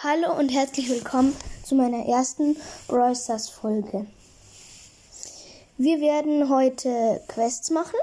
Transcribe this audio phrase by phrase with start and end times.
[0.00, 2.56] Hallo und herzlich willkommen zu meiner ersten
[2.86, 4.06] Brawl Stars Folge.
[5.76, 7.98] Wir werden heute Quests machen.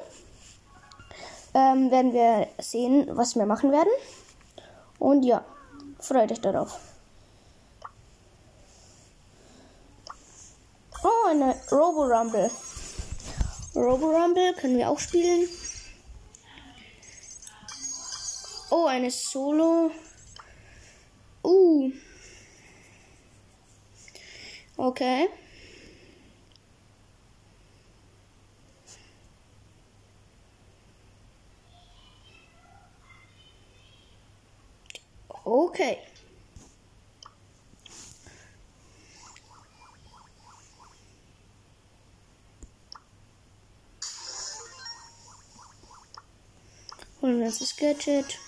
[1.53, 3.93] Ähm, werden wir sehen, was wir machen werden.
[4.99, 5.45] Und ja,
[5.97, 6.77] freut euch darauf.
[11.01, 12.51] Oh, eine Robo Rumble.
[13.73, 15.47] Robo Rumble können wir auch spielen.
[18.69, 19.91] Oh, eine Solo.
[21.45, 21.91] Uh.
[24.79, 25.27] Okay.
[35.45, 35.99] Okay.
[47.21, 48.39] Holen wir uns das Gadget.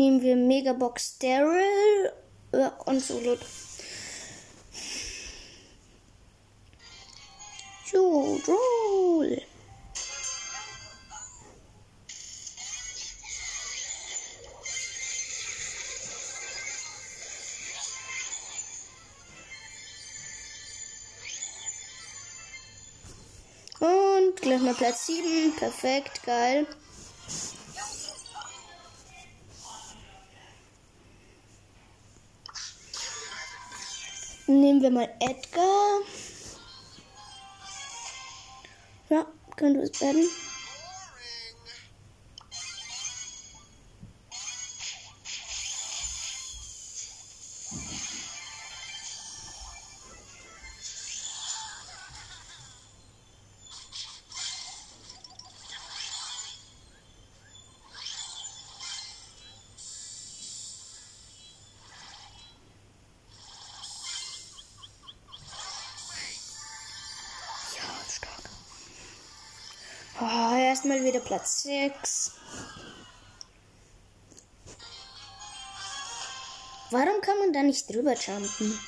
[0.00, 2.10] Nehmen wir Megabox Daryl
[2.86, 3.36] und Solo.
[7.92, 9.42] Jodrol.
[23.80, 25.56] Und gleich mal Platz 7.
[25.58, 26.66] Perfekt, geil.
[34.50, 36.00] Nehmen wir mal Edgar.
[39.08, 40.28] Ja, könnte es werden.
[70.70, 72.32] Erstmal wieder Platz 6.
[76.92, 78.78] Warum kann man da nicht drüber jumpen?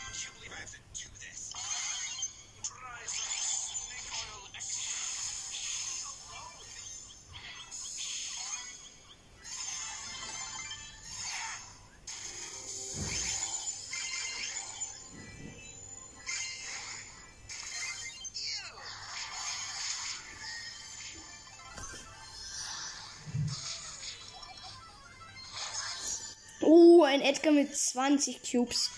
[27.32, 28.90] Edgar mit 20 Cubes.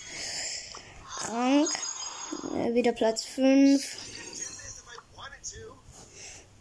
[1.06, 1.70] Krank.
[2.56, 3.96] Äh, wieder Platz 5.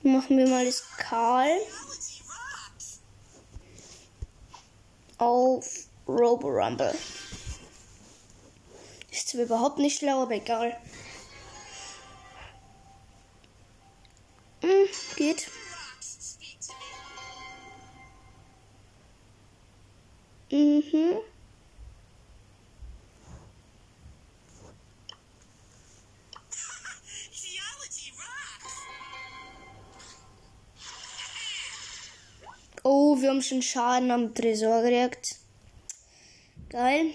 [0.04, 1.50] Machen wir mal das Karl.
[5.18, 6.94] Auf Robo Rumble.
[9.10, 10.78] Ist zwar überhaupt nicht schlau, aber egal.
[14.62, 15.50] Hm, geht.
[20.52, 21.33] Mhm.
[33.24, 35.38] Wir haben schon Schaden am Tresor gekriegt.
[36.70, 37.06] Geil.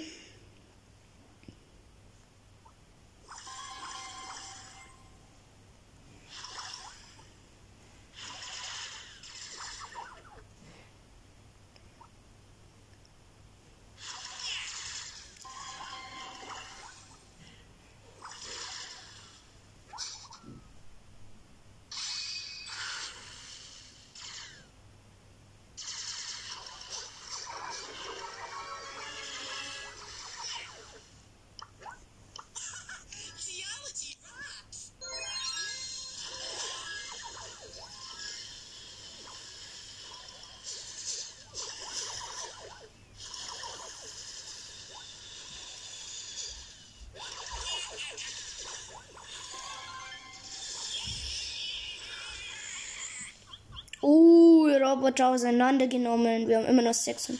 [54.99, 56.49] Roboter auseinandergenommen.
[56.49, 57.35] Wir haben immer noch 6.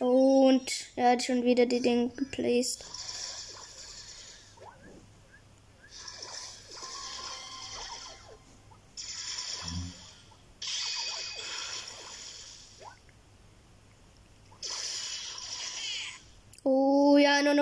[0.00, 2.84] Und er hat schon wieder die Dinge geplaced.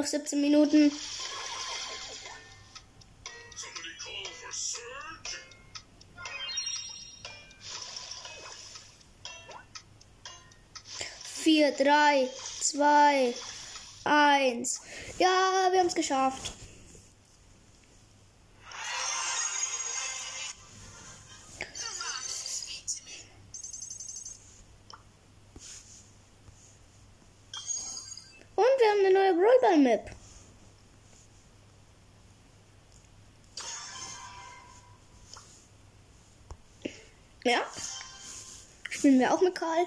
[0.06, 0.92] Noch 17 Minuten.
[11.24, 12.28] Vier, drei,
[12.60, 13.34] zwei,
[14.04, 14.80] eins.
[15.18, 16.55] Ja, wir haben es geschafft.
[37.46, 37.64] Ja.
[38.90, 39.86] Spielen wir auch mit Karl.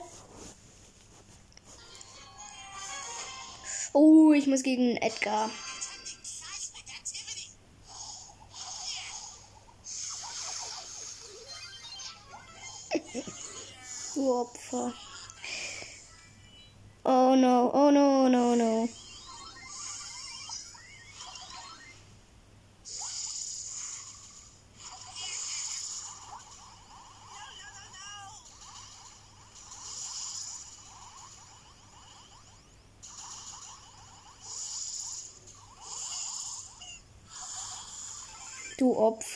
[3.91, 5.49] Oh, ich muss gegen Edgar.
[14.15, 14.93] Opfer.
[17.03, 18.87] Oh no, oh no, no, no.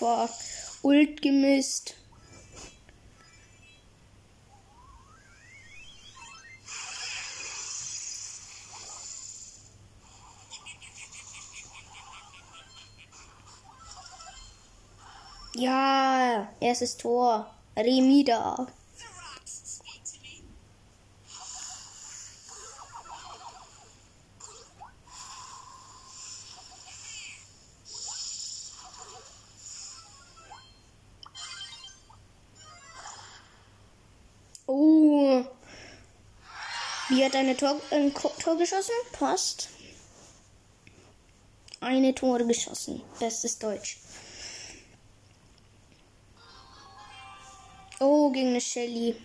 [0.03, 0.29] Opfer.
[0.83, 1.95] Ult gemisst.
[15.55, 17.49] Ja, erstes Tor.
[17.77, 18.67] Remida.
[37.43, 38.93] Eine Tor, ein Tor geschossen?
[39.11, 39.69] Passt.
[41.81, 43.01] Eine Tore geschossen.
[43.19, 43.97] Bestes Deutsch.
[47.99, 49.15] Oh, gegen eine Shelly.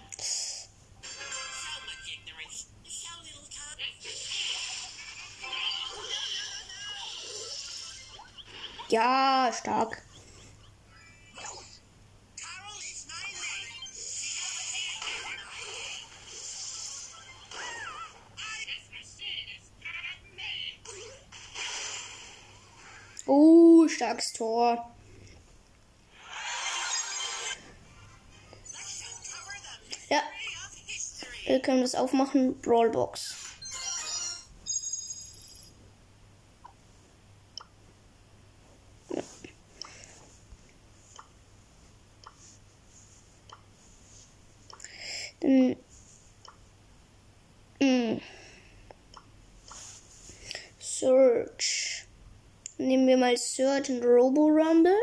[8.89, 10.03] Ja, stark.
[23.31, 24.91] Oh, starkes Tor.
[30.09, 30.23] Ja,
[31.45, 32.59] wir können das aufmachen.
[32.63, 33.37] Brawlbox.
[45.41, 45.77] Dann.
[47.81, 48.21] Mm.
[50.79, 52.07] Search.
[52.79, 54.95] Nehmen wir mal Search und Robo Rumble.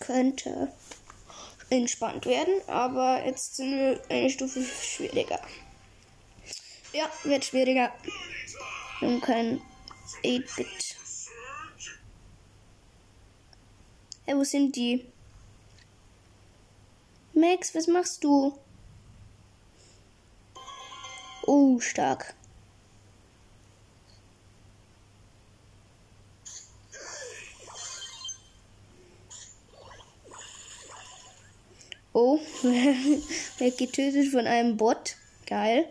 [0.00, 0.72] Könnte
[1.68, 5.38] entspannt werden, aber jetzt sind wir eine Stufe schwieriger.
[6.94, 7.92] Ja, wird schwieriger.
[9.00, 9.60] Wir kein
[10.24, 10.96] 8-Bit.
[14.24, 15.12] Hey, wo sind die?
[17.34, 18.58] Max, was machst du?
[21.42, 22.34] Oh, stark.
[32.20, 35.14] Oh, wer getötet von einem Bot.
[35.46, 35.84] Geil.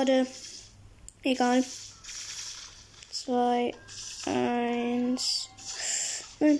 [0.00, 0.26] Schade.
[1.22, 1.62] Egal.
[3.10, 3.74] zwei,
[4.24, 5.50] eins.
[6.38, 6.58] Nein.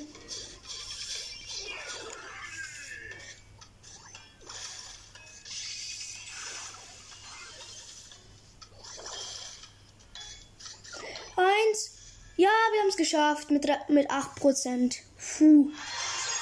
[11.37, 11.91] Eins.
[12.37, 14.97] Ja, wir haben es geschafft mit, mit 8%.
[15.39, 15.71] Puh.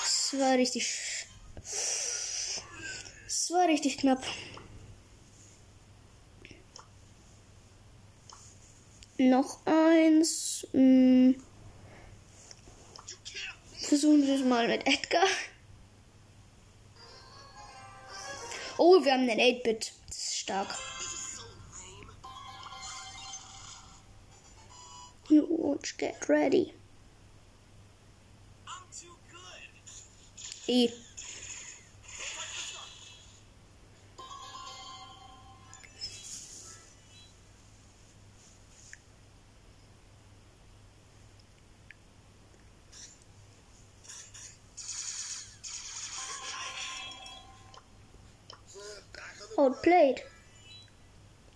[0.03, 1.29] Das war richtig.
[1.55, 4.25] Das war richtig knapp.
[9.19, 10.65] Noch eins.
[10.73, 11.43] Hm.
[13.81, 15.27] Versuchen wir es mal mit Edgar.
[18.79, 19.93] Oh, wir haben einen 8-Bit.
[20.07, 20.69] Das ist stark.
[25.29, 26.73] You won't get ready.
[28.67, 30.69] I'm too good.
[30.69, 30.91] E.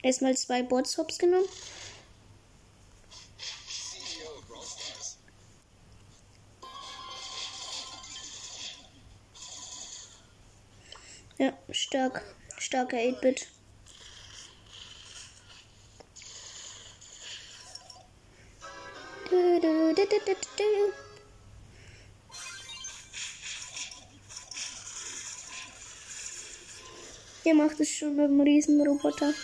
[0.02, 1.46] Erstmal zwei Bots hops genommen.
[11.38, 12.22] Ja, stark.
[12.58, 13.48] Starker 8-Bit.
[19.30, 20.92] Du, du, du, du, du, du.
[27.44, 29.34] Ihr macht es schon mit dem Riesenroboter.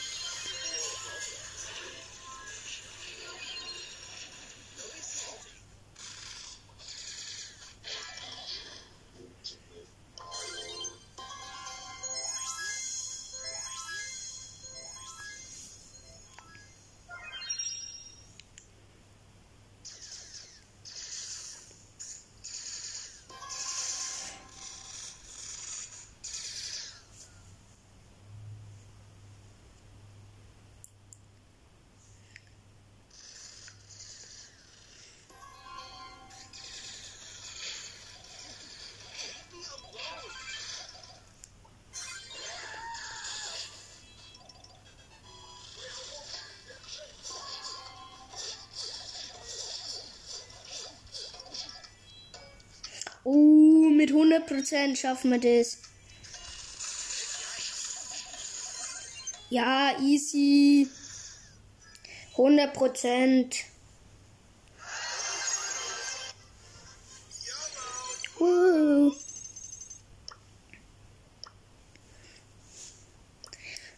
[54.49, 55.79] 100% schaffen wir das.
[59.51, 60.89] Ja, easy.
[62.37, 63.55] 100%.
[68.41, 69.13] Uh.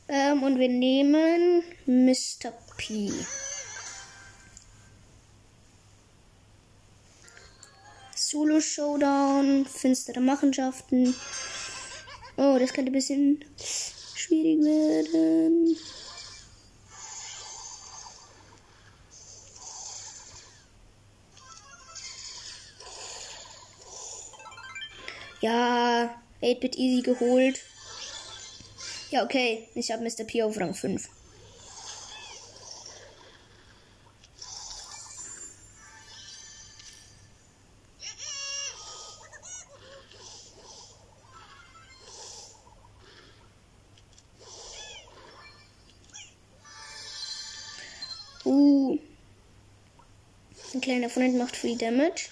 [0.09, 2.53] Ähm, und wir nehmen Mr.
[2.77, 3.13] P.
[9.67, 11.15] Finstere Machenschaften.
[12.37, 13.45] Oh, das könnte ein bisschen
[14.15, 15.77] schwierig werden.
[25.41, 27.61] Ja, 8-Bit easy geholt.
[29.11, 29.69] Ja, okay.
[29.75, 30.25] Ich habe Mr.
[30.25, 31.09] P auf Rang 5.
[51.01, 52.29] Ein kleiner Freund macht Free Damage.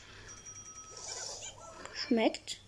[1.95, 2.61] Schmeckt.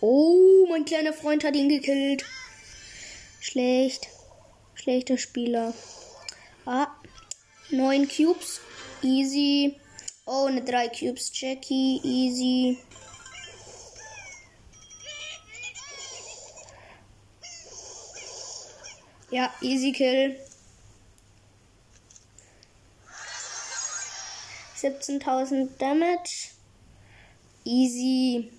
[0.00, 2.24] Oh, mein kleiner Freund hat ihn gekillt.
[3.40, 4.06] Schlecht.
[4.74, 5.74] Schlechter Spieler.
[6.64, 6.94] Ah,
[7.70, 8.60] neun Cubes.
[9.02, 9.80] Easy.
[10.26, 11.32] Oh, eine drei Cubes.
[11.34, 12.00] Jackie.
[12.04, 12.78] Easy.
[19.30, 20.36] Ja, easy kill.
[24.76, 26.50] 17.000 Damage.
[27.64, 28.52] Easy.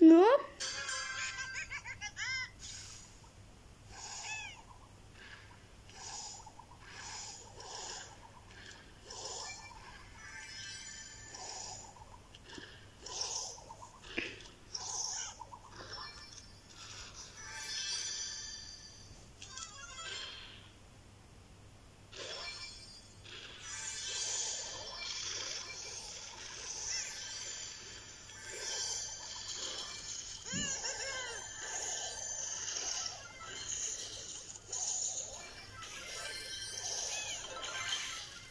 [0.00, 0.24] Ja.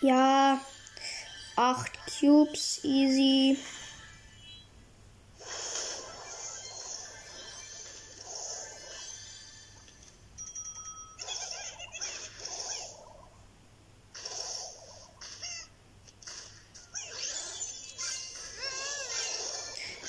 [0.02, 0.62] Ja.
[1.56, 3.58] Acht Cubes, easy.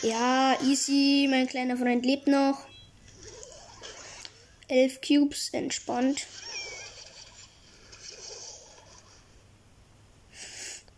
[0.02, 1.26] Ja, easy.
[1.30, 2.66] Mein kleiner Freund lebt noch.
[4.68, 6.26] Elf Cubes, entspannt.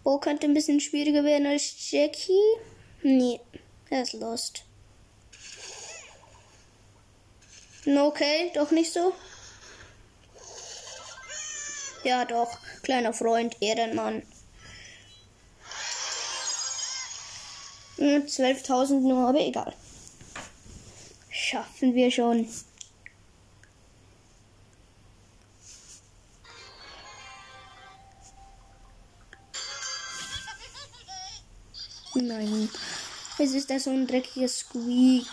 [0.03, 2.57] Bo könnte ein bisschen schwieriger werden als Jackie.
[3.03, 3.41] Nee,
[3.91, 4.65] er ist lost.
[7.87, 9.13] Okay, doch nicht so.
[12.05, 12.59] Ja, doch.
[12.83, 14.23] Kleiner Freund, Ehrenmann.
[17.97, 19.75] Hm, 12.000 nur, aber egal.
[21.31, 22.49] Schaffen wir schon.
[32.21, 32.69] Nein.
[33.39, 35.27] Es ist da so ein dreckiger Squeak.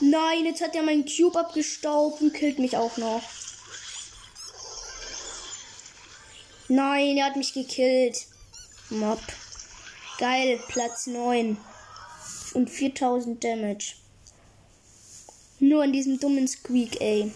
[0.00, 3.22] Nein, jetzt hat er meinen Cube abgestaubt und killt mich auch noch.
[6.68, 8.26] Nein, er hat mich gekillt.
[8.90, 9.20] Mob.
[10.18, 11.56] Geil, Platz 9.
[12.54, 13.94] Und 4000 Damage.
[15.58, 17.32] Nur an diesem dummen Squeak, ey.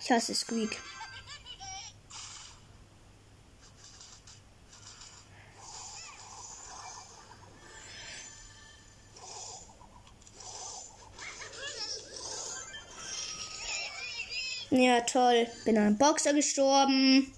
[0.00, 0.80] Ich hasse Squeak.
[14.70, 15.46] Ja, toll.
[15.64, 17.32] Bin an einem Boxer gestorben.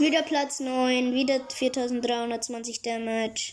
[0.00, 3.52] Wieder Platz 9, wieder 4320 Damage.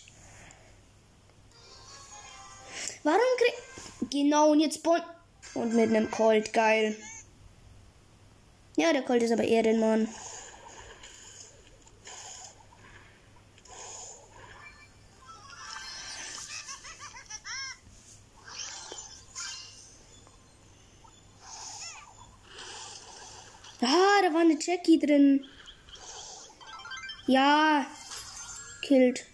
[3.03, 4.09] Warum krieg.
[4.09, 5.01] Genau, und jetzt Bon.
[5.55, 6.95] Und mit einem Colt, geil.
[8.77, 10.07] Ja, der Colt ist aber eher den Mann.
[23.81, 25.45] Ah, da war eine Jackie drin.
[27.27, 27.85] Ja,
[28.81, 29.25] killt.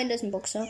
[0.00, 0.66] Nein, das ist ein Boxer.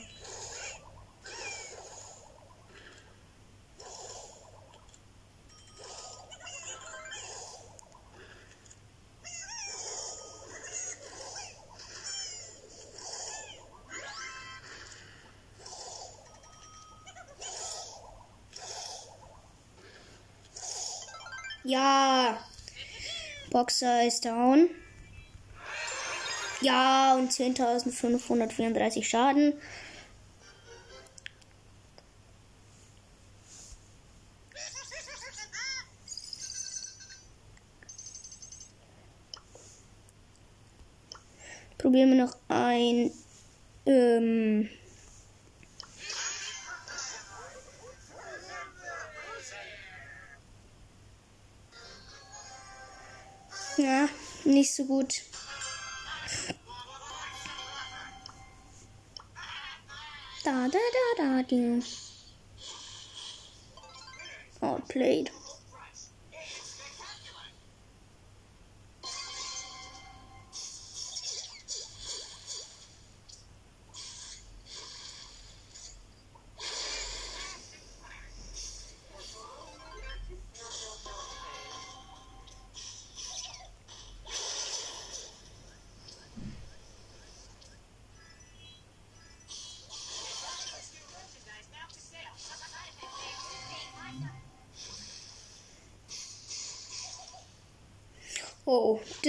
[21.63, 22.43] Ja.
[23.51, 24.71] Boxer ist down.
[26.63, 29.55] Ja, und 10.534 Schaden.
[41.79, 43.11] Probieren wir noch ein.
[43.87, 44.69] Ähm,
[53.79, 54.09] ja,
[54.45, 55.23] nicht so gut.
[60.51, 61.81] Da, da, da, da, die.
[64.61, 65.31] Outplayed.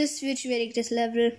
[0.02, 1.38] Oh, das wird schwierig, das Level.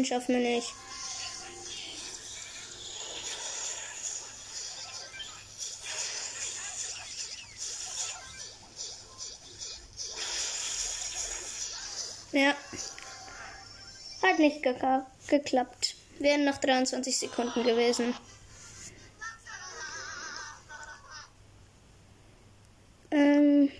[0.00, 0.72] Nein, schaffen wir nicht.
[12.32, 12.54] Ja.
[14.22, 15.96] Hat nicht geka- geklappt.
[16.18, 18.14] Wären noch 23 Sekunden gewesen.
[23.10, 23.70] Ähm.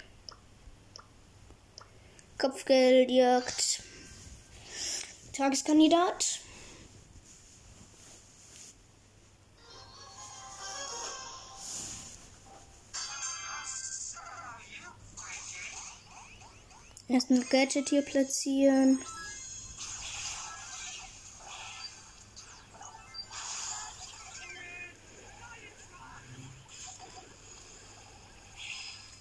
[2.39, 3.83] Kopfgeldjagd.
[5.33, 6.41] Tageskandidat.
[17.09, 19.01] Erst ein Gadget hier platzieren.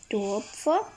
[0.10, 0.91] Du Opfer.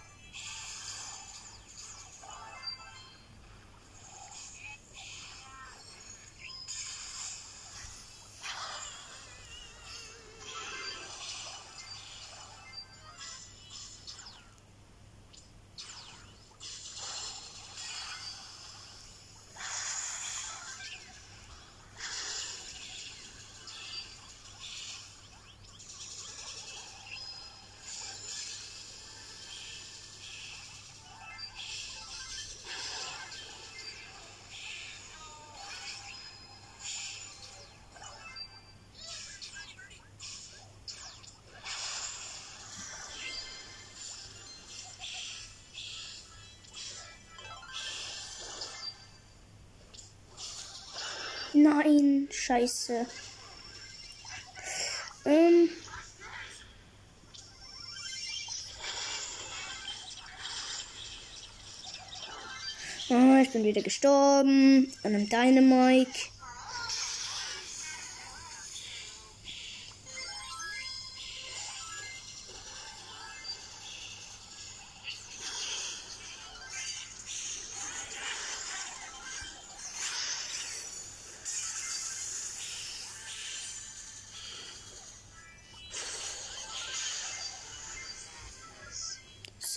[51.75, 53.07] Nein, scheiße.
[55.25, 55.71] Ähm.
[63.09, 64.93] Ah, ich bin wieder gestorben.
[65.03, 66.32] An einem Dynamike.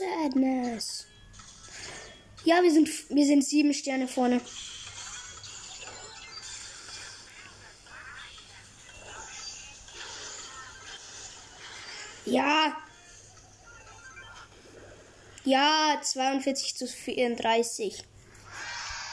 [0.06, 1.08] Sadness.
[2.44, 4.40] Ja, wir sind, wir sind sieben Sterne vorne.
[12.26, 12.78] Ja.
[15.44, 18.04] Ja, 42 zu 34.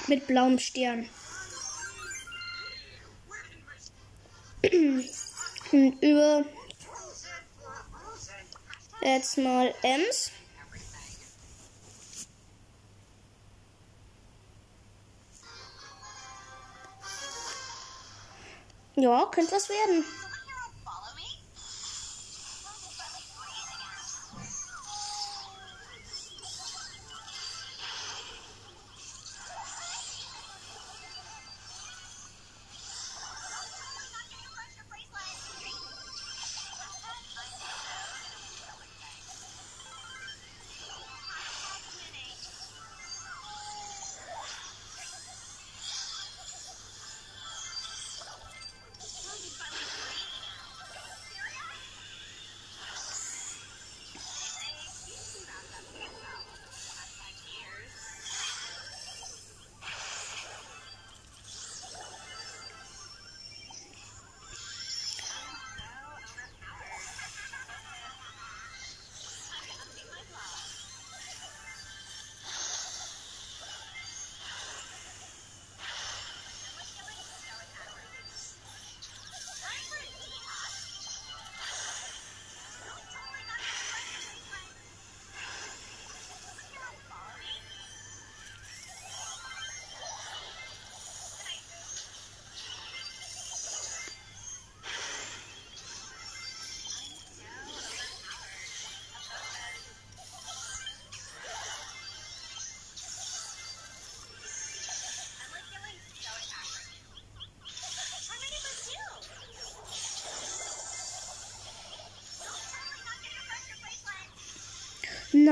[0.09, 1.09] Mit blauem Stern.
[5.73, 6.45] Und über
[9.03, 10.33] jetzt mal Ems.
[19.03, 20.05] Ja, könnte was werden.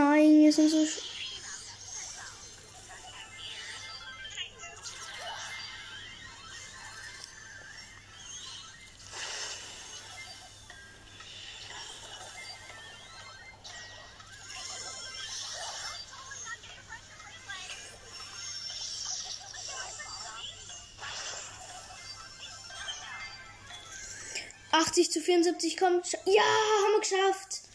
[0.02, 0.78] Nein, wir sind so.
[24.72, 26.12] Achtzig zu vierundsiebzig kommt.
[26.24, 27.69] Ja, haben wir geschafft.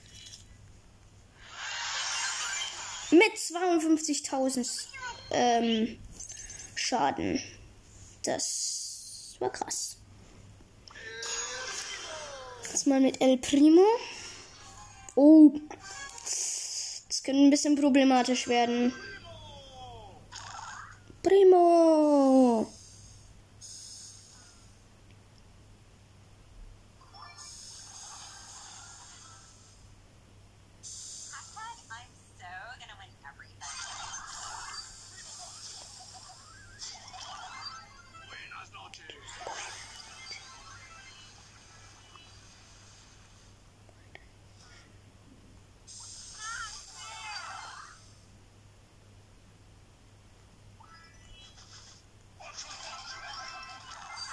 [3.51, 4.87] 52.000
[5.31, 5.97] ähm,
[6.75, 7.41] Schaden.
[8.23, 9.97] Das war krass.
[12.63, 13.85] Jetzt mal mit El Primo.
[15.15, 15.51] Oh.
[17.07, 18.93] Das könnte ein bisschen problematisch werden.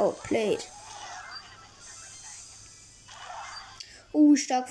[0.05, 0.65] Oh, played.
[4.15, 4.69] Uh, stark.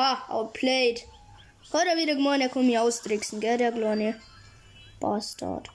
[0.00, 1.06] Ha, outplayed.
[1.74, 4.18] Er wieder gemeint, er kann mich austricksen, gell, der kleine
[4.98, 5.68] Bastard.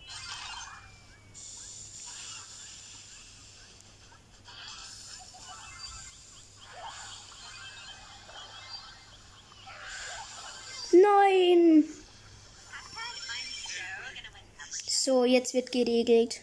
[10.91, 11.83] Nein!
[14.87, 16.41] So, jetzt wird geregelt.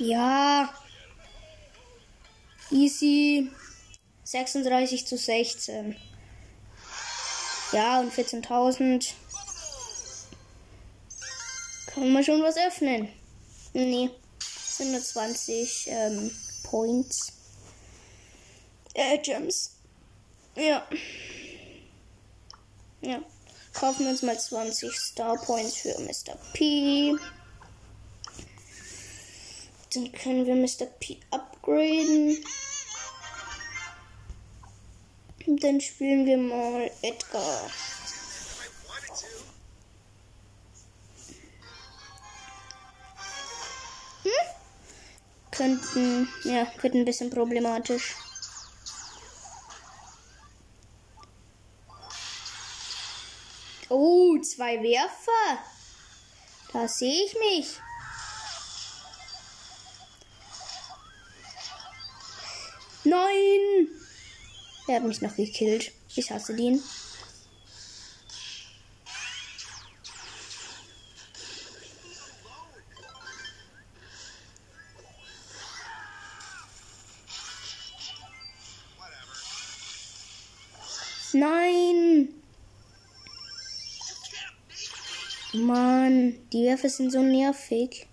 [0.00, 0.72] Ja.
[2.70, 3.50] Easy.
[4.24, 5.94] 36 zu 16.
[7.72, 9.12] Ja, und 14.000.
[11.86, 13.08] Kann man schon was öffnen?
[13.74, 14.10] Nee.
[14.40, 16.30] Sind nur 20 ähm,
[16.62, 17.34] Points.
[18.94, 19.76] Äh, Gems.
[20.56, 20.86] Ja.
[23.02, 23.20] Ja.
[23.74, 26.36] Kaufen wir uns mal 20 Star Points für Mr.
[26.54, 27.16] P.
[29.92, 30.86] Dann können wir Mr.
[30.86, 32.44] P upgraden.
[35.46, 37.70] Und dann spielen wir mal Edgar.
[39.02, 39.26] To.
[45.50, 48.14] Könnten, ja, wird ein bisschen problematisch.
[53.88, 55.64] Oh, zwei Werfer.
[56.72, 57.80] Da sehe ich mich.
[63.04, 63.88] Nein!
[64.86, 65.92] Er hat mich noch gekillt.
[66.16, 66.82] Ich hasse den.
[81.32, 82.28] Nein!
[85.52, 88.09] Mann, die Werfer sind so nervig.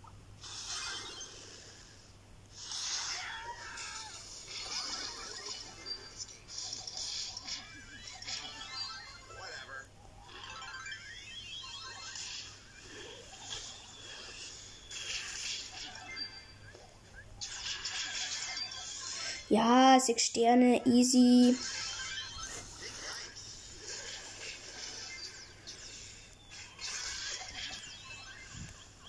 [20.08, 21.56] 30 Sterne, easy.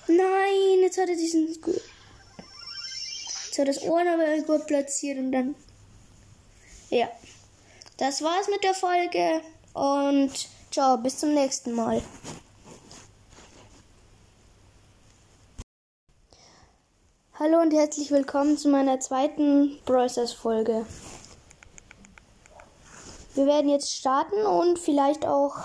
[0.08, 1.60] Nein, jetzt hat er diesen.
[1.60, 1.80] Gut.
[3.46, 5.54] Jetzt hat er das Ohrenabel gut platziert und dann.
[6.90, 7.08] Ja.
[7.96, 9.42] Das war's mit der Folge
[9.74, 10.32] und
[10.70, 12.02] ciao, bis zum nächsten Mal.
[17.50, 20.84] Hallo und herzlich willkommen zu meiner zweiten Brawlers Folge.
[23.34, 25.56] Wir werden jetzt starten und vielleicht auch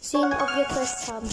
[0.00, 1.28] sehen, ob wir Quests haben.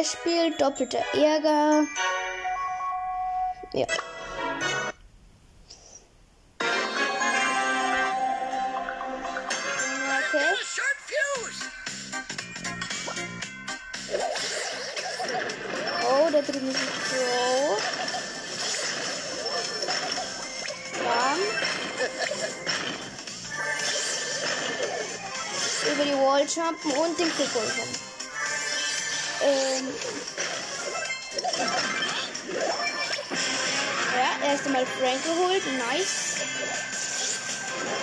[0.00, 1.86] Testspiel, doppelter Ärger.
[3.74, 3.86] Ja.
[10.16, 10.56] Okay.
[16.08, 17.82] Oh, da drüben ist Crow.
[21.04, 21.38] Bam.
[25.92, 28.09] Über die Wall jumpen und den Kick holen.
[35.10, 35.62] Frank geholt.
[35.88, 36.36] Nice.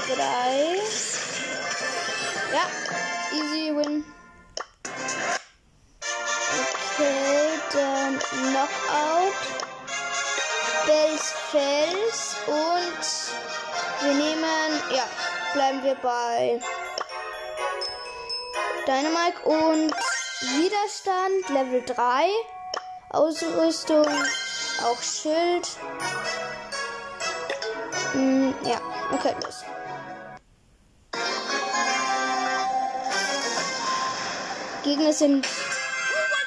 [0.08, 0.76] Drei.
[2.54, 2.67] Ja,
[3.32, 4.04] easy win.
[6.89, 9.34] Okay, dann Knockout.
[10.86, 15.06] Bells Fels und wir nehmen, ja,
[15.54, 16.62] bleiben wir bei
[18.86, 19.93] Dynamite und
[20.56, 22.30] Widerstand Level 3.
[23.10, 24.08] Ausrüstung,
[24.84, 25.67] auch Schild.
[28.18, 28.82] Mm, ja,
[29.14, 29.64] okay, los.
[34.84, 35.46] Gegner sind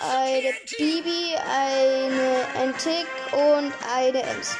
[0.00, 4.56] eine Bibi, eine ein Tick und eine Ems.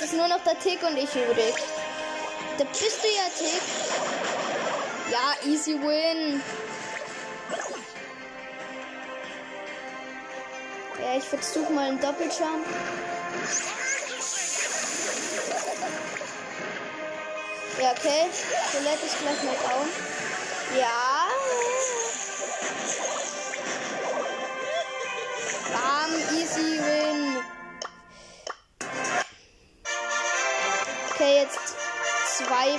[0.00, 1.54] Jetzt ist nur noch der Tick und ich übrig.
[2.58, 3.62] Da bist du ja, Tick.
[5.10, 6.42] Ja, easy win.
[11.02, 12.66] Ja, ich versuche mal einen Doppeljump.
[17.80, 18.30] Ja, okay.
[18.72, 19.88] Colette ist gleich mal down.
[20.78, 21.09] Ja.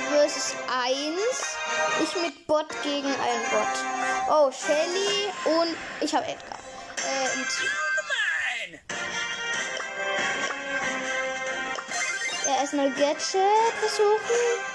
[0.10, 0.98] Versus 1.
[2.04, 4.30] Ich mit Bot gegen einen Bot.
[4.30, 6.60] Oh, Shelly und ich habe Edgar.
[6.98, 7.70] Äh, im Team.
[12.46, 14.72] Ja, erstmal Gadget versuchen.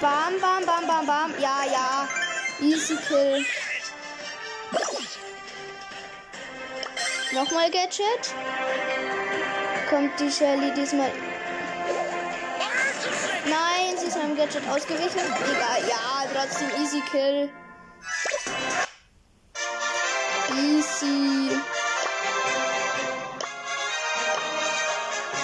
[0.00, 1.34] Bam, bam, bam, bam, bam.
[1.40, 2.08] Ja, ja.
[2.60, 3.44] Easy Kill.
[7.32, 8.34] Nochmal Gadget.
[9.88, 11.10] Kommt die Shelly diesmal.
[14.38, 15.18] Gadget ausgewichen.
[15.18, 17.50] Egal, ja, trotzdem Easy Kill.
[20.54, 21.60] Easy.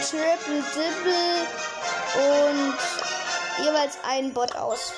[0.09, 1.47] Triple Dibble
[2.15, 2.79] und
[3.65, 4.93] jeweils ein Bot aus.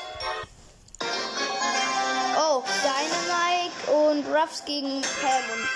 [2.38, 5.66] Oh, Dynamite und Ruffs gegen Pam und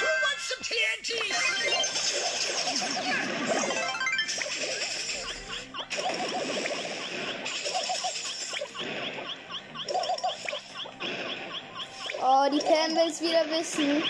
[12.33, 14.05] Oh, die Pam will es wieder wissen.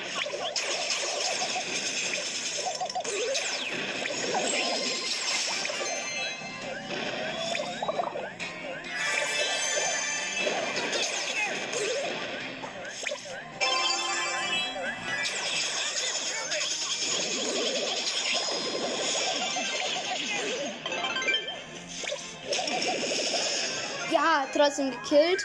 [24.12, 25.42] Ja, trotzdem gekillt.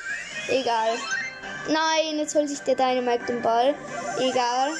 [0.49, 0.97] Egal.
[1.68, 3.74] Nein, jetzt holt sich der Dynamite den Ball.
[4.20, 4.72] Egal.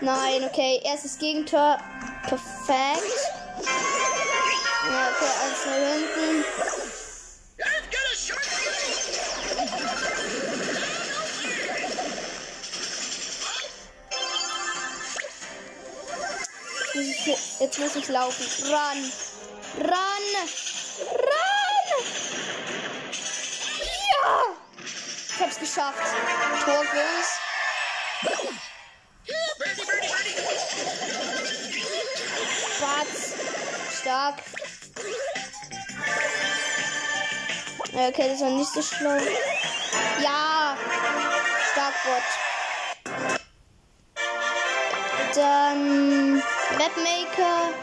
[0.00, 0.80] Nein, okay.
[0.84, 1.78] Erstes Gegentor.
[2.28, 3.24] Perfekt.
[4.86, 5.78] Ja, okay, eins nach
[17.76, 18.46] jetzt muss ich laufen.
[18.66, 19.10] Run.
[19.78, 20.24] Run.
[21.10, 22.04] Run.
[23.80, 24.44] Ja.
[25.34, 25.98] Ich hab's geschafft.
[26.64, 27.28] Tor für uns.
[32.80, 33.32] Batz.
[34.00, 34.36] Stark.
[37.92, 39.18] Okay, das war nicht so schlau.
[40.20, 40.76] Ja.
[41.72, 42.43] Stark Bot.
[47.34, 47.74] Webmaker.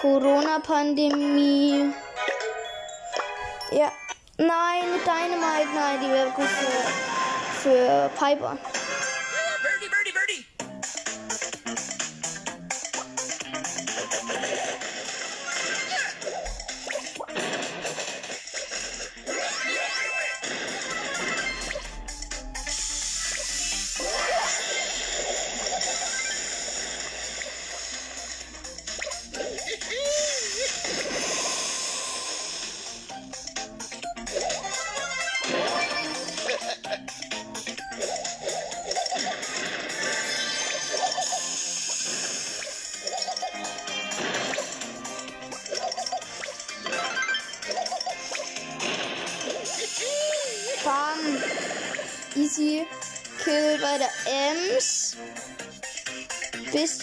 [0.00, 1.92] Corona-Pandemie.
[3.72, 3.92] Ja.
[4.38, 8.58] Nein, mit Dynamite, nein, die gut für, für Piper.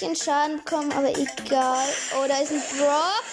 [0.04, 1.88] Bisschen Schaden bekommen, aber egal.
[2.18, 3.24] Oh, da ist ein Brock.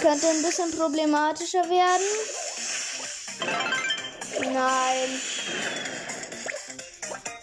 [0.00, 2.06] Könnte ein bisschen problematischer werden.
[4.40, 5.20] Nein.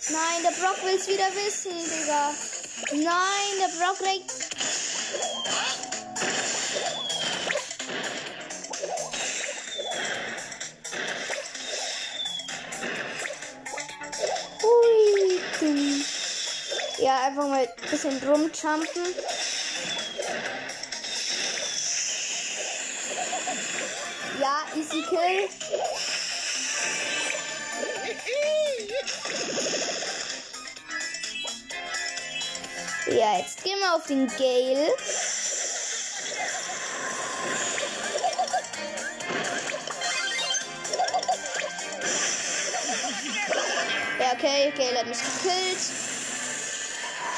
[0.09, 2.33] Nein, der Brock will's wieder wissen, Digga.
[2.93, 4.31] Nein, der Brock regt.
[17.37, 19.15] Einfach mal ein bisschen rumjumpen.
[24.39, 25.49] Ja, easy kill.
[33.15, 34.93] Ja, jetzt gehen wir auf den Gale.
[44.19, 46.06] Ja, okay, Gale hat mich gekillt.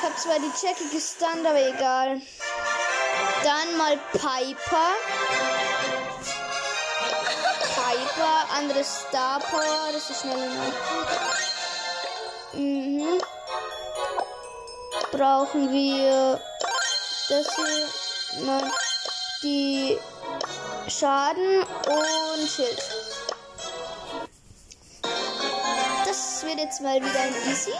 [0.01, 2.21] Ich habe zwar die Jackie gestunt, aber egal.
[3.43, 4.95] Dann mal Piper.
[7.75, 10.73] Piper, andere Star Power, das ist schneller noch.
[12.53, 13.21] Mhm.
[15.11, 16.39] Brauchen wir
[17.27, 18.71] das hier,
[19.43, 19.99] die
[20.87, 22.83] Schaden und Schild.
[26.05, 27.73] Das wird jetzt mal wieder ein Easy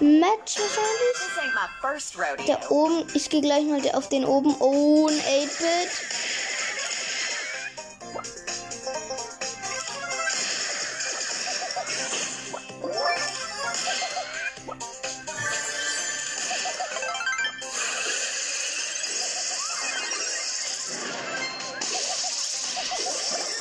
[0.00, 2.46] Match wahrscheinlich.
[2.46, 4.54] Der oben, ich gehe gleich mal auf den oben.
[4.60, 5.90] Oh, ein 8-Bit.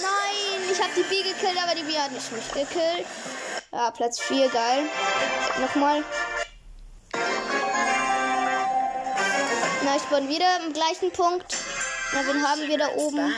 [0.02, 3.06] Nein, ich habe die B gekillt, aber die B hat mich nicht gekillt.
[3.72, 4.84] Ja, Platz 4, geil.
[5.60, 6.04] Nochmal.
[10.16, 11.58] Bin wieder im gleichen Punkt.
[12.14, 13.18] Na, wen haben wir da oben?
[13.18, 13.36] Nein,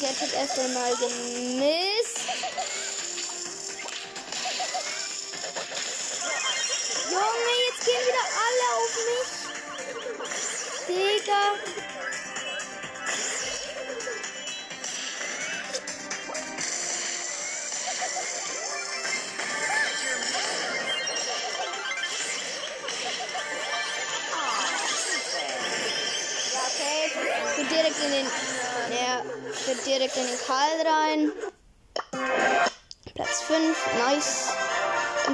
[0.00, 1.97] Get hat erst einmal gemisst.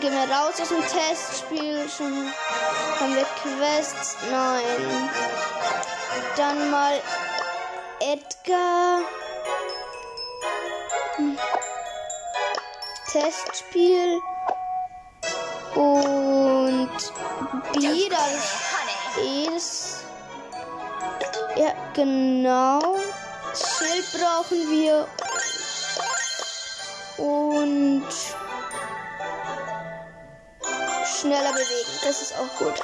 [0.04, 1.88] Gehen wir raus aus dem Testspiel.
[1.88, 2.30] Schon
[3.00, 4.16] haben wir Quests.
[4.30, 5.10] Nein.
[6.36, 7.00] Dann mal
[8.00, 9.00] Edgar.
[13.10, 14.20] Testspiel.
[15.74, 16.90] Und
[17.80, 18.18] wieder
[19.16, 19.56] Honey.
[19.56, 20.04] ist.
[21.56, 22.98] Ja, genau.
[23.54, 25.08] Schild brauchen wir.
[27.16, 28.04] Und
[31.24, 31.98] schneller bewegen.
[32.04, 32.78] Das ist auch gut.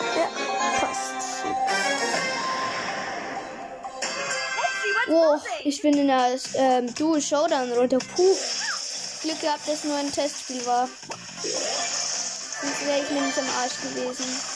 [0.00, 0.28] Ja,
[0.80, 1.44] passt.
[5.08, 7.98] Oh, ich bin in der ähm, Dual Showdown runter.
[8.16, 8.34] Puh.
[9.22, 10.88] Glück gehabt, dass nur ein Testspiel war.
[11.42, 14.51] Sonst wäre ich nämlich am Arsch gewesen.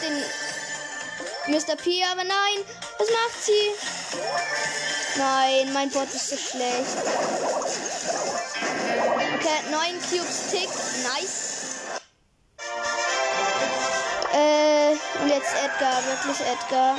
[0.00, 0.22] Den
[1.48, 1.76] Mr.
[1.76, 2.64] P, aber nein.
[2.98, 3.72] Was macht sie?
[5.16, 6.96] Nein, mein Bot ist so schlecht.
[9.34, 10.68] Okay, 9 Cubes Tick.
[11.02, 11.58] Nice.
[14.32, 16.96] Äh, und jetzt Edgar, wirklich Edgar.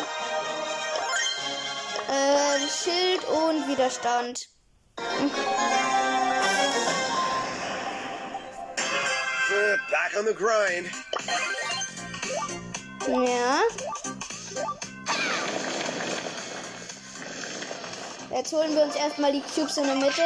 [2.09, 4.49] Äh, Schild und Widerstand.
[9.91, 10.89] Back on the grind.
[13.09, 13.61] Ja.
[18.31, 20.21] Jetzt holen wir uns erstmal die Cubes in der Mitte.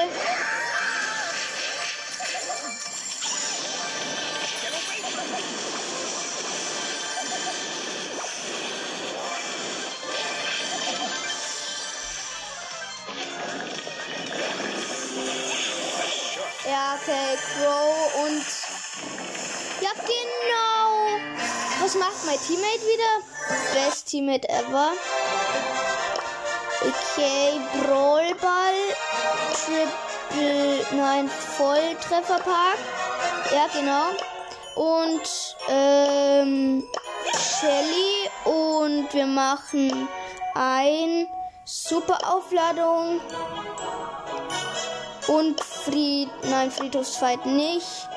[24.14, 24.92] Teammate ever.
[26.82, 28.76] Okay, Brawlball,
[29.66, 32.78] Triple, nein, Volltrefferpark.
[33.52, 34.10] Ja, genau.
[34.76, 36.84] Und, ähm,
[37.36, 40.08] Shelly und wir machen
[40.54, 41.28] ein
[41.66, 43.20] Super Aufladung
[45.28, 48.08] und Fried, nein, Friedhofsfight nicht.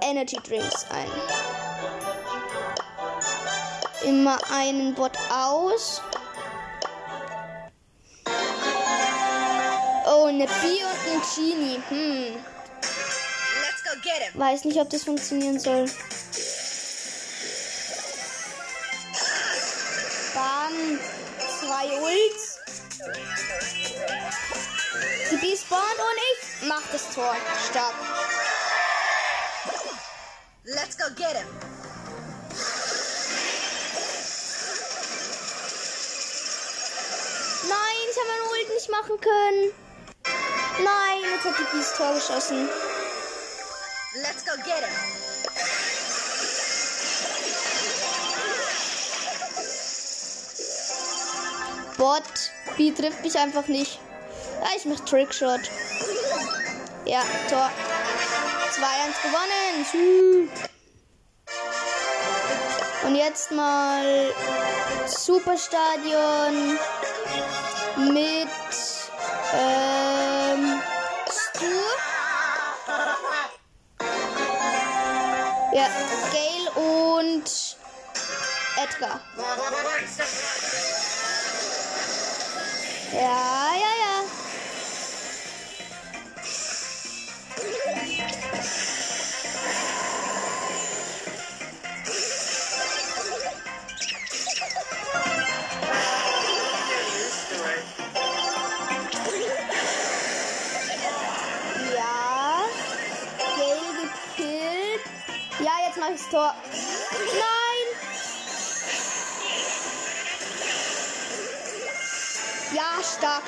[0.00, 1.53] Energy Drinks ein.
[4.04, 6.02] Immer einen Bot aus.
[10.06, 11.82] Oh, eine Bi und ein Genie.
[11.88, 12.44] Hm.
[13.62, 14.40] Let's go get him.
[14.40, 15.86] Weiß nicht, ob das funktionieren soll.
[20.34, 21.00] Bam.
[21.60, 22.58] Zwei Ults.
[25.30, 27.34] Die B spawnt und ich mach das Tor.
[27.70, 27.94] Stark.
[30.64, 31.73] Let's go get him.
[38.84, 39.72] Nicht machen können.
[40.82, 42.68] Nein, jetzt hat die das Tor geschossen.
[44.14, 44.94] Let's go get him.
[51.96, 52.22] Bot.
[52.76, 54.00] B trifft mich einfach nicht.
[54.60, 55.60] Ja, ich mach Trickshot.
[57.06, 57.70] Ja, Tor.
[58.72, 60.50] 2-1 gewonnen.
[63.04, 64.32] Und jetzt mal
[65.06, 66.78] Superstadion
[67.96, 68.48] mit
[79.04, 79.20] Edgar.
[83.12, 84.14] Ja, ja, ja.
[101.94, 102.14] Ja.
[105.86, 106.54] Jetzt mach ich's Tor.
[107.34, 107.63] Nein!
[113.04, 113.42] Stark.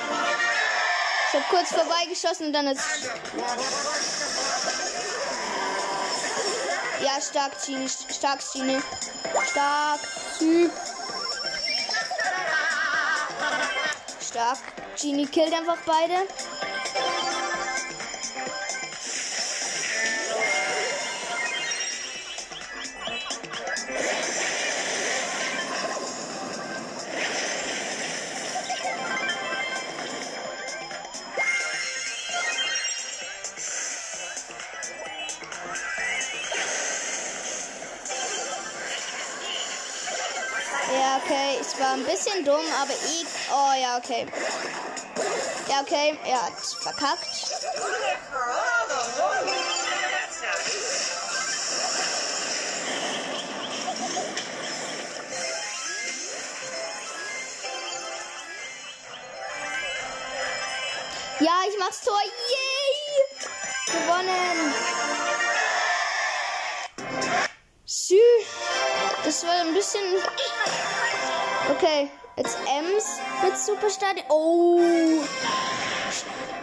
[1.29, 2.83] Ich hab kurz vorbeigeschossen und dann ist.
[7.03, 7.89] Ja, stark, Genie.
[7.89, 8.81] Stark, Genie.
[9.51, 10.01] Stark.
[10.39, 10.71] Typ.
[14.21, 14.59] Stark.
[15.01, 16.27] Genie killt einfach beide.
[43.97, 44.27] Ja, okay.
[45.69, 46.19] Ja, okay.
[46.25, 47.27] Er hat verkackt.
[61.39, 62.19] Ja, ich mach's Tor.
[62.23, 63.47] Yay!
[63.93, 64.75] Gewonnen.
[67.85, 68.15] Sü.
[69.25, 70.03] Das war ein bisschen.
[71.69, 72.11] Okay,
[73.77, 74.25] Superstadion.
[74.31, 75.25] Oh.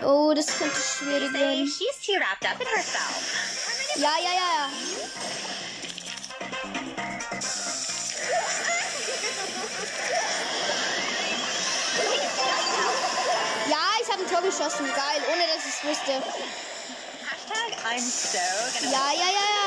[0.03, 1.67] Oh, das könnte schwierig werden.
[1.67, 3.95] she's too wrapped up in herself.
[3.97, 4.69] Ja, ja, ja, ja.
[13.69, 14.87] Ja, ich habe ein Tor geschossen.
[14.87, 16.13] Geil, ohne dass ich es wusste.
[17.29, 18.39] Hashtag I'm so
[18.79, 18.91] gonna.
[18.91, 19.62] Ja, ja, ja, ja.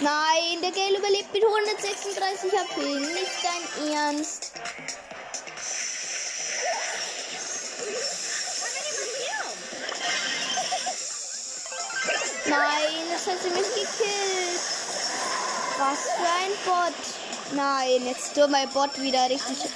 [0.00, 2.80] Nein, der Gale überlebt mit 136 HP.
[3.00, 4.52] Nicht dein Ernst.
[12.46, 14.60] Nein, das hat sie mich gekillt.
[15.78, 16.94] Was für ein Bot.
[17.52, 19.58] Nein, jetzt tut mein Bot wieder richtig.
[19.58, 19.66] So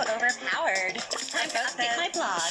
[0.00, 0.96] overpowered.
[1.30, 2.42] Time to update my blog.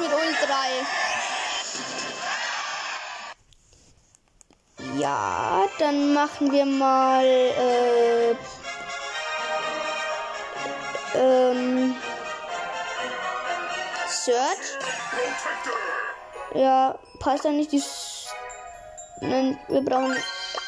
[0.00, 0.56] Mit Ult 3.
[4.98, 8.34] Ja, dann machen wir mal äh,
[11.14, 11.94] ähm,
[14.08, 14.78] Search.
[16.54, 17.82] Ja, passt da nicht die.
[19.20, 20.16] Nein, wir brauchen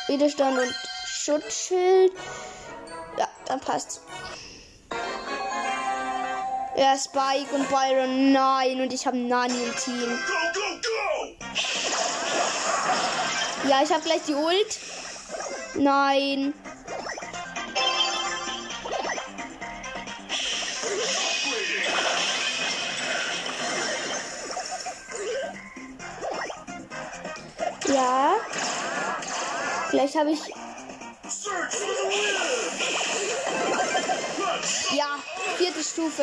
[0.09, 0.75] Widerstand und
[1.07, 2.13] Schutzschild.
[3.19, 4.03] Ja, dann passt.
[6.75, 8.81] Ja, Spike und Byron, nein.
[8.81, 10.19] Und ich habe Nani im Team.
[13.69, 14.81] Ja, ich habe gleich die Ult.
[15.75, 16.55] Nein.
[27.87, 28.35] Ja.
[29.91, 30.62] Vielleicht habe ich.
[34.95, 35.19] Ja,
[35.57, 36.23] vierte Stufe.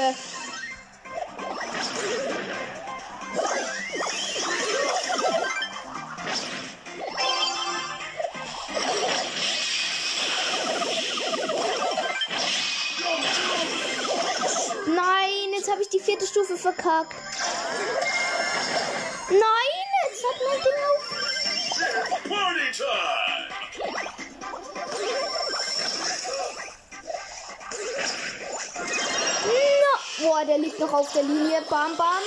[14.88, 17.16] Nein, jetzt habe ich die vierte Stufe verkackt.
[19.30, 19.40] Nein,
[20.10, 21.09] jetzt hat mein Ding auf.
[30.46, 31.62] Der liegt noch auf der Linie.
[31.70, 32.24] Bam, bam.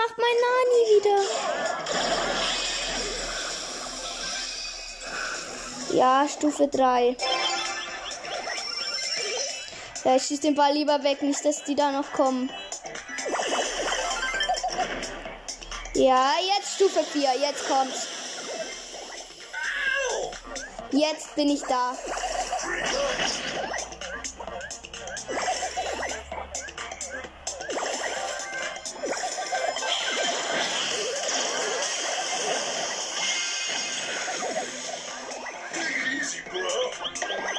[0.00, 1.18] Macht mein Nani wieder?
[5.94, 7.16] Ja, Stufe 3.
[10.04, 12.50] Ja, ich schieße den Ball lieber weg, nicht, dass die da noch kommen.
[15.94, 18.06] Ja, jetzt Stufe 4, jetzt kommt's.
[20.92, 21.94] Jetzt bin ich da.
[36.46, 37.56] It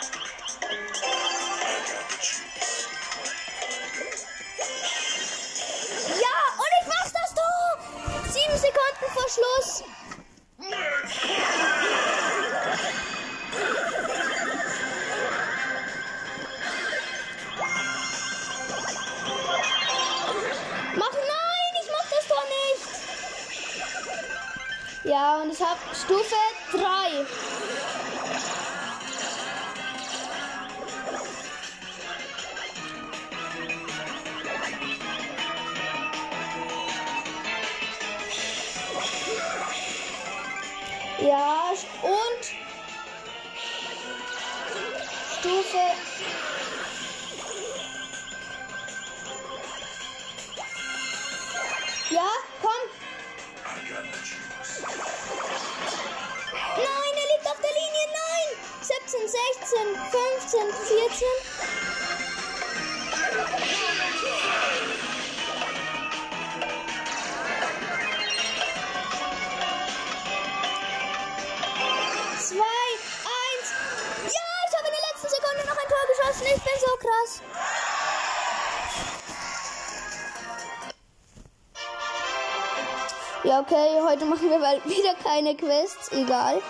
[83.61, 86.61] okay, heute machen wir mal wieder keine Quests, egal.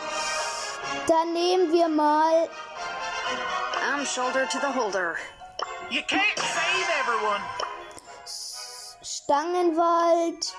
[1.07, 2.49] Dann nehmen wir mal
[3.93, 5.15] I'm shoulder to the holder.
[5.89, 7.41] You can't save everyone.
[9.01, 10.53] Stangenwald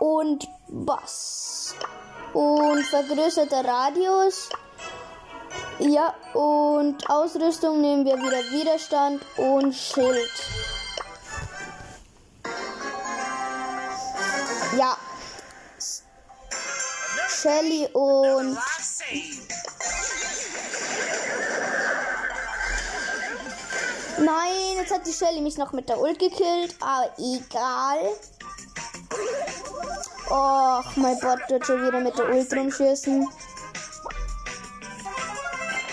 [0.00, 1.74] und Bass.
[2.32, 4.48] Und vergrößerter Radius.
[5.78, 10.30] Ja, und Ausrüstung nehmen wir wieder Widerstand und Schild.
[17.46, 18.58] Shelly und.
[24.18, 28.16] Nein, jetzt hat die Shelly mich noch mit der Ult gekillt, aber egal.
[30.28, 33.28] Och, mein Bot wird schon wieder mit der Ult rumschießen.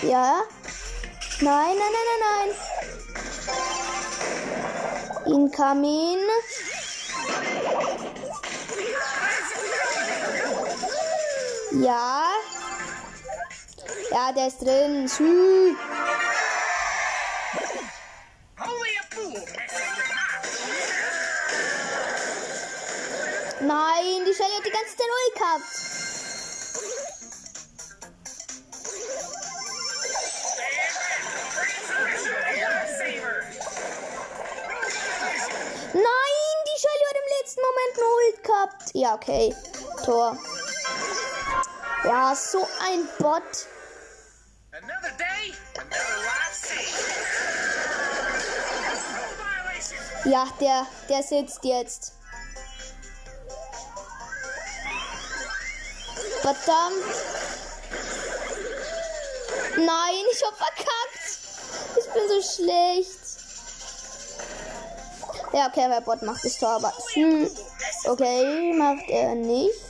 [0.02, 0.40] Ja?
[1.40, 2.48] Nein, nein, nein, nein,
[5.24, 5.34] nein.
[5.34, 6.18] Incoming.
[11.84, 12.30] Ja.
[14.10, 15.06] Ja, der ist drin.
[15.06, 15.76] Sü.
[23.60, 25.62] Nein, die Shelly hat die ganze Zeit Ult gehabt.
[35.92, 38.06] Nein, die Shelly hat im letzten Moment eine
[38.42, 38.94] gehabt.
[38.94, 39.54] Ja, okay.
[40.02, 40.38] Tor.
[42.04, 43.42] Ja, so ein Bot.
[44.72, 46.14] Another day, another.
[50.24, 52.12] Ja, der, der sitzt jetzt.
[56.40, 57.04] Verdammt.
[59.76, 61.38] Nein, ich hab verkackt.
[61.98, 63.20] Ich bin so schlecht.
[65.52, 66.92] Ja, okay, mein Bot macht das Tor, aber.
[67.12, 67.50] Hm.
[68.06, 69.83] Okay, macht er nicht.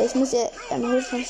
[0.00, 1.26] Ja, ich muss ihr dann helfen.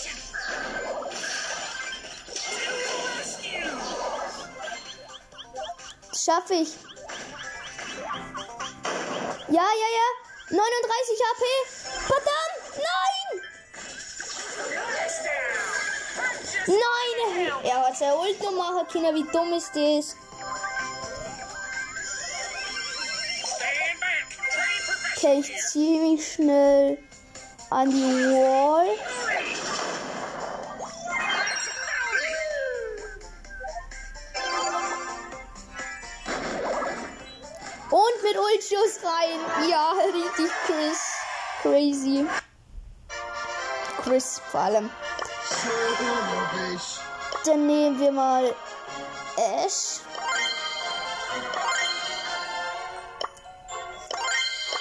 [6.14, 6.76] Schaffe ich.
[9.48, 10.06] Ja, ja, ja.
[10.50, 11.44] 39 HP.
[12.06, 12.62] Verdammt.
[12.76, 13.42] Nein.
[16.68, 17.52] Nein.
[17.64, 18.86] Er hat seine Ult noch machen.
[18.92, 20.16] Wie dumm ist das?
[25.16, 26.98] Okay, ich ziehe mich schnell
[27.70, 28.88] an die Wall.
[37.90, 39.68] Und mit Ultschuss rein.
[39.68, 40.98] Ja, richtig Chris.
[41.62, 42.26] Crazy.
[44.02, 44.90] Chris vor allem.
[47.44, 48.54] Dann nehmen wir mal
[49.36, 50.00] Ash.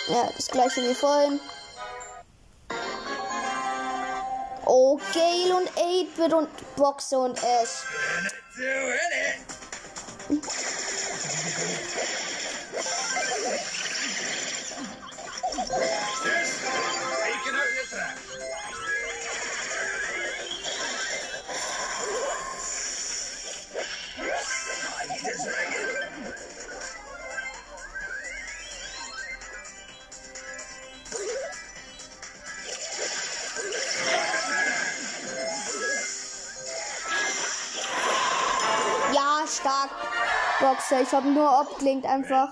[0.08, 1.40] Ja, das gleiche wie vorhin.
[5.00, 7.40] Oh, Gale und 8-Bit und Boxer und
[40.60, 42.50] Boxer, ich habe nur abgelenkt einfach.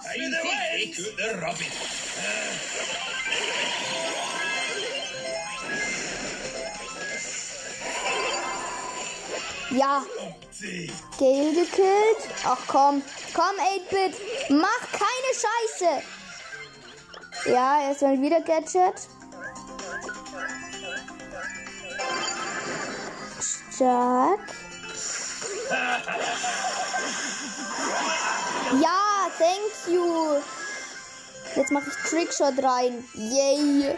[9.71, 10.03] Ja.
[11.19, 12.29] Gale gekillt.
[12.45, 13.03] Ach komm,
[13.33, 13.55] komm
[13.91, 14.15] 8-Bit,
[14.49, 16.03] mach keine Scheiße.
[17.51, 19.07] Ja, erstmal wieder Gadget.
[23.75, 24.39] Stark.
[29.37, 30.41] Thank you.
[31.55, 33.03] Jetzt mache ich Trickshot rein.
[33.13, 33.95] Yay.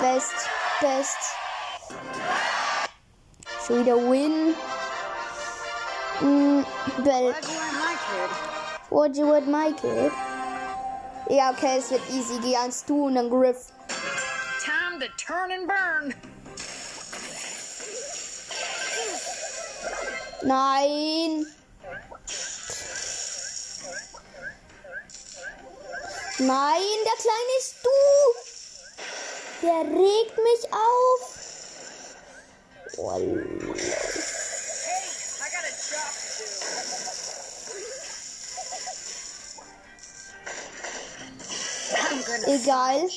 [0.00, 0.34] Best,
[0.80, 1.16] best.
[3.66, 4.54] Schon wieder Win.
[6.20, 6.64] Mm,
[7.04, 7.34] Bell.
[8.90, 10.12] What you with my kid?
[11.28, 12.38] Ja, okay, es wird easy.
[12.40, 13.72] Geh eins du und dann Griff.
[14.64, 16.14] Time to turn and burn.
[20.42, 21.46] Nein.
[26.38, 27.90] Nein, der Kleine ist du.
[29.60, 31.34] Der regt mich auf.
[32.96, 33.20] Oh,
[42.46, 43.08] Egal.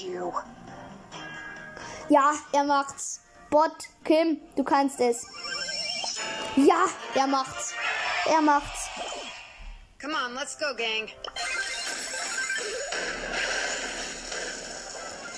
[2.10, 3.22] Ja, er macht's.
[3.52, 3.72] Bot,
[4.04, 5.26] Kim, du kannst es.
[6.56, 7.74] Ja, er macht's.
[8.26, 8.90] Er macht's.
[10.02, 11.08] Come on, let's go, gang.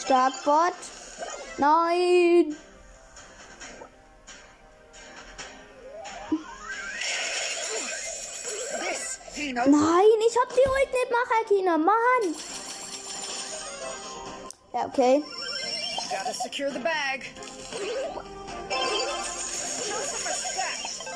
[0.04, 0.74] Stark, Bot.
[1.58, 2.58] Nein.
[9.56, 11.78] Nein, ich hab die Ult nicht machen, Kina.
[11.78, 12.36] Mann.
[14.74, 15.24] Ja, okay.
[16.10, 17.24] Gotta secure the bag.
[19.88, 21.08] Show some respect.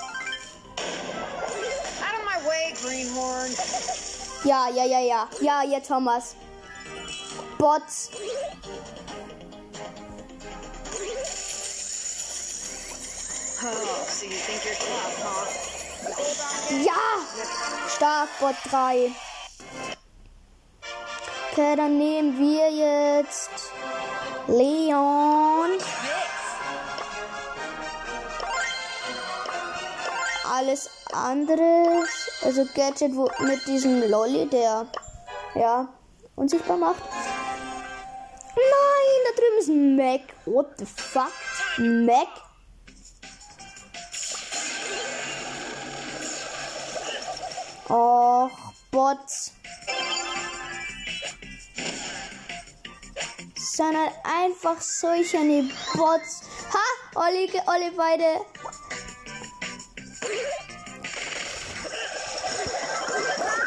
[2.01, 3.51] Out of my way, Greenhorn.
[4.45, 5.27] Ja, ja, ja, ja.
[5.41, 6.35] Ja, ja, Thomas.
[7.57, 8.09] Bots.
[13.63, 13.97] Oh.
[16.83, 16.93] Ja!
[17.87, 19.11] Stark, Bot 3.
[21.51, 23.49] Okay, dann nehmen wir jetzt
[24.47, 25.79] Leon.
[30.49, 32.05] Alles andere,
[32.43, 34.85] also Gadget wo, mit diesem Lolly, der
[35.55, 35.87] ja
[36.35, 37.01] unsichtbar macht.
[39.59, 40.21] Ein Mac.
[40.45, 41.31] What the fuck?
[41.79, 42.27] Mac?
[47.89, 48.51] Och,
[48.91, 49.53] Bots.
[53.55, 55.63] Sondern einfach solche eine
[55.95, 56.43] Bots.
[56.71, 57.19] Ha!
[57.27, 58.45] Olli, Olli beide.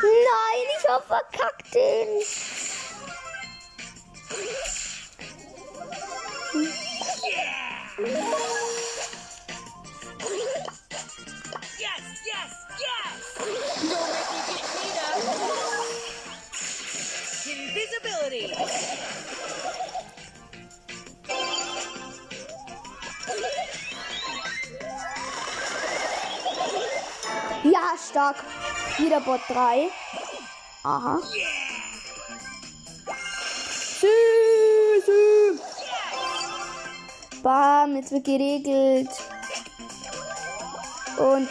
[0.03, 2.50] Nein, ich hab verkackt den.
[6.53, 6.59] Ja,
[27.97, 28.37] stark.
[28.99, 29.93] Wieder Bot 3.
[30.85, 31.21] Aha.
[34.01, 34.09] Sü,
[35.07, 35.70] sü.
[37.43, 39.11] Bam, jetzt wird geregelt.
[41.17, 41.49] Und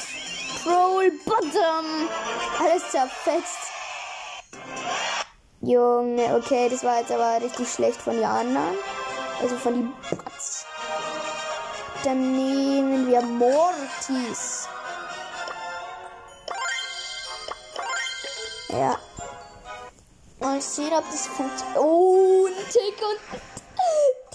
[0.63, 2.09] Troll Bottom.
[2.59, 3.57] Alles zerfetzt.
[5.61, 8.77] Junge, okay, das war jetzt aber richtig schlecht von den anderen.
[9.41, 10.65] Also von die Bots.
[12.03, 14.67] Dann nehmen wir Mortis.
[18.69, 18.97] Ja.
[20.39, 21.77] Mal sehen, ob das funktioniert.
[21.77, 23.58] Oh, ein Tick und.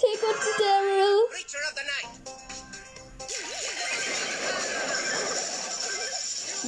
[0.05, 1.29] Tick und Daryl.
[1.31, 2.11] Creature of the night.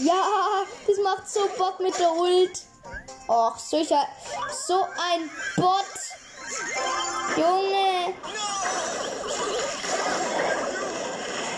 [0.07, 2.63] Ja, das macht so Bock mit der Ult.
[3.29, 4.07] Och, solcher.
[4.67, 5.85] So ein Bot.
[7.37, 8.15] Junge.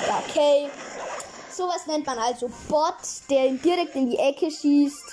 [0.08, 0.70] Ja, okay.
[1.52, 2.94] Sowas nennt man also Bot,
[3.30, 5.07] der ihn direkt in die Ecke schießt.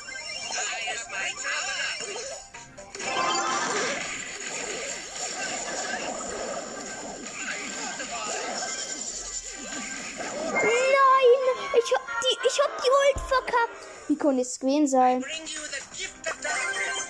[13.35, 13.87] Verkackt.
[14.07, 15.21] Wie konnte es gewesen sein?
[15.21, 17.07] Bring you the gift of darkness.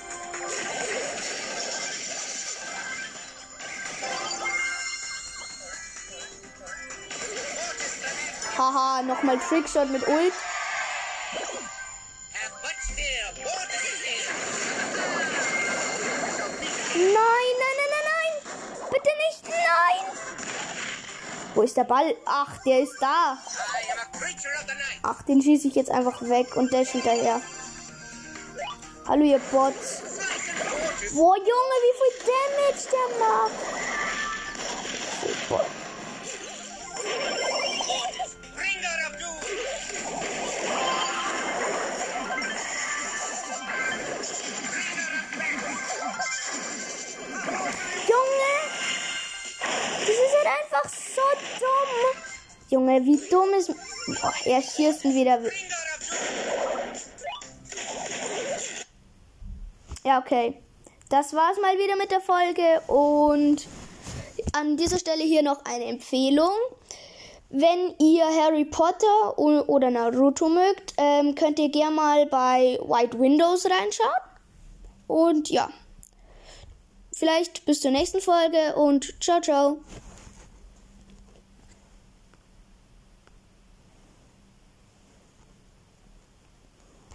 [8.58, 10.34] Haha, nochmal Trickshot mit Ult.
[16.96, 17.14] Nein,
[17.60, 18.34] nein, nein, nein, nein.
[18.90, 20.06] Bitte nicht, nein.
[21.54, 22.16] Wo ist der Ball?
[22.26, 23.38] Ach, der ist da.
[25.08, 27.40] Ach, den schieße ich jetzt einfach weg und dash hinterher.
[29.08, 30.02] Hallo, ihr Bots.
[31.14, 33.52] Boah, Junge, wie viel Damage der macht.
[39.20, 39.46] Doom.
[48.08, 48.54] Junge!
[50.00, 51.26] Das ist halt einfach so
[51.60, 52.24] dumm.
[52.70, 53.72] Junge, wie dumm ist.
[54.08, 55.40] Boah, er schießt ihn wieder.
[60.04, 60.62] Ja, okay.
[61.10, 63.68] Das war's mal wieder mit der Folge und
[64.54, 66.52] an dieser Stelle hier noch eine Empfehlung.
[67.50, 73.66] Wenn ihr Harry Potter oder Naruto mögt, ähm, könnt ihr gerne mal bei White Windows
[73.66, 74.10] reinschauen.
[75.08, 75.70] Und ja,
[77.14, 79.78] vielleicht bis zur nächsten Folge und ciao, ciao.